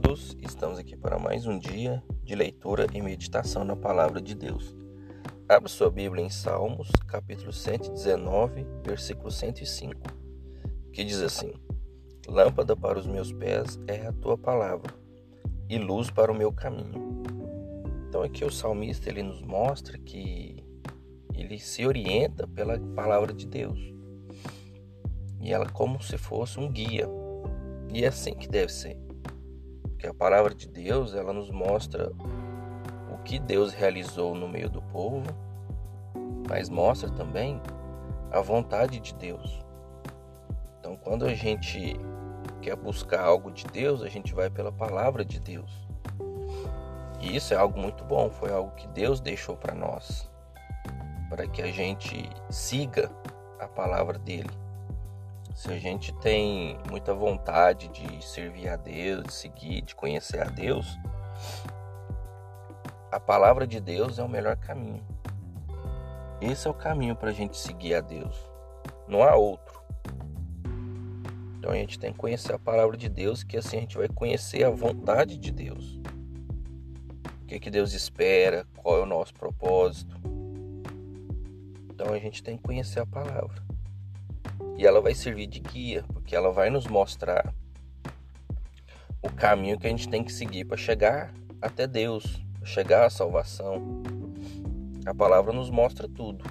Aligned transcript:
Deus, 0.00 0.36
estamos 0.42 0.78
aqui 0.78 0.94
para 0.94 1.18
mais 1.18 1.46
um 1.46 1.58
dia 1.58 2.02
de 2.22 2.34
leitura 2.34 2.86
e 2.92 3.00
meditação 3.00 3.64
na 3.64 3.74
palavra 3.74 4.20
de 4.20 4.34
Deus. 4.34 4.76
Abra 5.48 5.68
sua 5.68 5.90
Bíblia 5.90 6.22
em 6.22 6.28
Salmos, 6.28 6.90
capítulo 7.08 7.50
119, 7.50 8.66
versículo 8.84 9.30
105, 9.30 9.98
que 10.92 11.02
diz 11.02 11.22
assim: 11.22 11.54
Lâmpada 12.28 12.76
para 12.76 12.98
os 12.98 13.06
meus 13.06 13.32
pés 13.32 13.80
é 13.86 14.06
a 14.06 14.12
tua 14.12 14.36
palavra 14.36 14.92
e 15.68 15.78
luz 15.78 16.10
para 16.10 16.30
o 16.30 16.36
meu 16.36 16.52
caminho. 16.52 17.22
Então 18.08 18.22
aqui 18.22 18.44
o 18.44 18.52
salmista 18.52 19.08
ele 19.08 19.22
nos 19.22 19.40
mostra 19.40 19.96
que 19.96 20.62
ele 21.32 21.58
se 21.58 21.86
orienta 21.86 22.46
pela 22.46 22.78
palavra 22.94 23.32
de 23.32 23.46
Deus. 23.46 23.80
E 25.40 25.54
ela 25.54 25.66
como 25.70 26.02
se 26.02 26.18
fosse 26.18 26.60
um 26.60 26.70
guia. 26.70 27.08
E 27.94 28.04
é 28.04 28.08
assim 28.08 28.34
que 28.34 28.48
deve 28.48 28.70
ser. 28.70 29.05
Porque 29.96 30.08
a 30.08 30.12
palavra 30.12 30.54
de 30.54 30.68
Deus, 30.68 31.14
ela 31.14 31.32
nos 31.32 31.50
mostra 31.50 32.12
o 33.10 33.16
que 33.24 33.38
Deus 33.38 33.72
realizou 33.72 34.34
no 34.34 34.46
meio 34.46 34.68
do 34.68 34.82
povo, 34.82 35.22
mas 36.46 36.68
mostra 36.68 37.08
também 37.08 37.58
a 38.30 38.38
vontade 38.42 39.00
de 39.00 39.14
Deus. 39.14 39.64
Então, 40.78 40.98
quando 40.98 41.24
a 41.24 41.32
gente 41.32 41.98
quer 42.60 42.76
buscar 42.76 43.24
algo 43.24 43.50
de 43.50 43.64
Deus, 43.68 44.02
a 44.02 44.08
gente 44.10 44.34
vai 44.34 44.50
pela 44.50 44.70
palavra 44.70 45.24
de 45.24 45.40
Deus. 45.40 45.88
E 47.18 47.34
isso 47.34 47.54
é 47.54 47.56
algo 47.56 47.80
muito 47.80 48.04
bom, 48.04 48.28
foi 48.28 48.52
algo 48.52 48.72
que 48.72 48.86
Deus 48.88 49.18
deixou 49.18 49.56
para 49.56 49.74
nós, 49.74 50.30
para 51.30 51.46
que 51.46 51.62
a 51.62 51.72
gente 51.72 52.28
siga 52.50 53.10
a 53.58 53.66
palavra 53.66 54.18
dele. 54.18 54.50
Se 55.66 55.72
a 55.72 55.80
gente 55.80 56.12
tem 56.12 56.78
muita 56.88 57.12
vontade 57.12 57.88
de 57.88 58.24
servir 58.24 58.68
a 58.68 58.76
Deus, 58.76 59.24
de 59.24 59.32
seguir, 59.32 59.82
de 59.82 59.96
conhecer 59.96 60.40
a 60.40 60.44
Deus, 60.44 60.96
a 63.10 63.18
palavra 63.18 63.66
de 63.66 63.80
Deus 63.80 64.20
é 64.20 64.22
o 64.22 64.28
melhor 64.28 64.56
caminho. 64.56 65.04
Esse 66.40 66.68
é 66.68 66.70
o 66.70 66.74
caminho 66.74 67.16
para 67.16 67.30
a 67.30 67.32
gente 67.32 67.56
seguir 67.56 67.96
a 67.96 68.00
Deus. 68.00 68.36
Não 69.08 69.24
há 69.24 69.34
outro. 69.34 69.82
Então 71.58 71.72
a 71.72 71.76
gente 71.76 71.98
tem 71.98 72.12
que 72.12 72.18
conhecer 72.18 72.54
a 72.54 72.60
palavra 72.60 72.96
de 72.96 73.08
Deus, 73.08 73.42
que 73.42 73.56
assim 73.56 73.78
a 73.78 73.80
gente 73.80 73.98
vai 73.98 74.06
conhecer 74.06 74.62
a 74.62 74.70
vontade 74.70 75.36
de 75.36 75.50
Deus. 75.50 75.98
O 77.42 77.46
que, 77.48 77.58
que 77.58 77.70
Deus 77.72 77.92
espera, 77.92 78.64
qual 78.76 78.98
é 78.98 79.02
o 79.02 79.06
nosso 79.06 79.34
propósito. 79.34 80.16
Então 81.90 82.14
a 82.14 82.18
gente 82.20 82.40
tem 82.40 82.56
que 82.56 82.62
conhecer 82.62 83.00
a 83.00 83.06
palavra. 83.06 83.66
E 84.78 84.86
ela 84.86 85.00
vai 85.00 85.14
servir 85.14 85.46
de 85.46 85.60
guia, 85.60 86.04
porque 86.12 86.36
ela 86.36 86.52
vai 86.52 86.70
nos 86.70 86.86
mostrar 86.86 87.54
o 89.22 89.32
caminho 89.32 89.78
que 89.78 89.86
a 89.86 89.90
gente 89.90 90.08
tem 90.08 90.22
que 90.22 90.32
seguir 90.32 90.64
para 90.64 90.76
chegar 90.76 91.32
até 91.60 91.86
Deus, 91.86 92.42
chegar 92.64 93.06
à 93.06 93.10
salvação. 93.10 94.02
A 95.04 95.14
palavra 95.14 95.52
nos 95.52 95.70
mostra 95.70 96.08
tudo. 96.08 96.44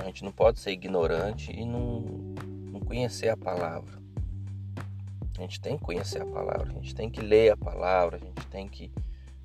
A 0.00 0.04
gente 0.04 0.24
não 0.24 0.32
pode 0.32 0.60
ser 0.60 0.72
ignorante 0.72 1.50
e 1.52 1.64
não, 1.64 2.00
não 2.70 2.80
conhecer 2.80 3.28
a 3.28 3.36
palavra. 3.36 3.98
A 5.36 5.40
gente 5.40 5.60
tem 5.60 5.78
que 5.78 5.84
conhecer 5.84 6.20
a 6.20 6.26
palavra, 6.26 6.68
a 6.68 6.74
gente 6.74 6.94
tem 6.94 7.08
que 7.08 7.20
ler 7.20 7.52
a 7.52 7.56
palavra, 7.56 8.16
a 8.16 8.20
gente 8.20 8.46
tem 8.48 8.68
que 8.68 8.90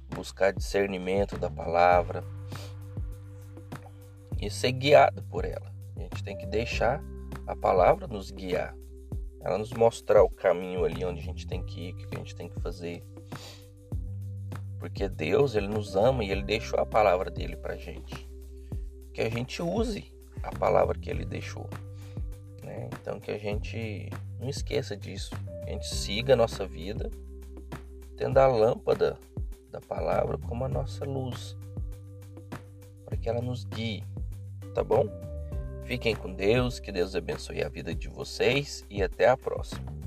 buscar 0.10 0.52
discernimento 0.52 1.38
da 1.38 1.50
palavra 1.50 2.24
e 4.42 4.50
ser 4.50 4.72
guiado 4.72 5.22
por 5.24 5.46
ela. 5.46 5.72
A 5.96 6.00
gente 6.00 6.24
tem 6.24 6.36
que 6.36 6.46
deixar 6.48 7.02
a 7.46 7.56
palavra 7.56 8.08
nos 8.08 8.32
guiar, 8.32 8.76
ela 9.42 9.58
nos 9.58 9.72
mostrar 9.74 10.24
o 10.24 10.30
caminho 10.30 10.86
ali 10.86 11.04
onde 11.04 11.20
a 11.20 11.24
gente 11.24 11.46
tem 11.46 11.62
que 11.64 11.90
ir, 11.90 11.94
o 11.94 11.98
que 11.98 12.16
a 12.16 12.20
gente 12.20 12.36
tem 12.36 12.48
que 12.48 12.60
fazer. 12.62 13.04
Porque 14.80 15.08
Deus, 15.10 15.56
ele 15.56 15.68
nos 15.68 15.96
ama 15.96 16.24
e 16.24 16.32
ele 16.32 16.44
deixou 16.44 16.80
a 16.80 16.86
palavra 16.86 17.30
dele 17.30 17.56
pra 17.58 17.76
gente. 17.76 18.30
Que 19.14 19.22
a 19.22 19.30
gente 19.30 19.62
use 19.62 20.14
a 20.42 20.52
palavra 20.58 20.98
que 20.98 21.10
ele 21.10 21.26
deixou. 21.26 21.70
Né? 22.64 22.90
Então 23.00 23.20
que 23.20 23.32
a 23.32 23.38
gente 23.38 24.10
não 24.40 24.50
esqueça 24.50 24.96
disso. 24.96 25.32
Que 25.64 25.70
a 25.70 25.74
gente 25.74 25.88
siga 25.88 26.34
a 26.34 26.38
nossa 26.38 26.66
vida 26.66 27.10
tendo 28.18 28.38
a 28.38 28.48
lâmpada 28.48 29.18
da 29.70 29.82
palavra 29.82 30.38
como 30.38 30.66
a 30.66 30.70
nossa 30.70 31.06
luz. 31.06 31.58
Para 33.06 33.18
que 33.18 33.30
ela 33.30 33.42
nos 33.42 33.66
guie. 33.66 34.04
Tá 34.74 34.84
bom? 34.84 35.06
Fiquem 35.86 36.16
com 36.16 36.34
Deus, 36.34 36.80
que 36.80 36.92
Deus 36.92 37.16
abençoe 37.16 37.62
a 37.62 37.70
vida 37.70 37.94
de 37.94 38.08
vocês 38.08 38.86
e 38.90 39.04
até 39.04 39.28
a 39.28 39.38
próxima. 39.38 40.03